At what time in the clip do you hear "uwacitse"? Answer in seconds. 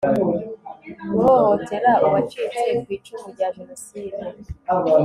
2.05-2.67